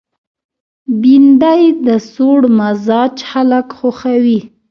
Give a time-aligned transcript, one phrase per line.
[1.01, 4.39] بېنډۍ د سوړ مزاج خلک خوښوي